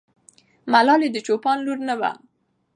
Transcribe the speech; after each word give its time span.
ملالۍ 0.71 1.09
د 1.13 1.17
چوپان 1.25 1.57
لور 1.65 1.79
نه 1.87 1.95
وه. 1.99 2.11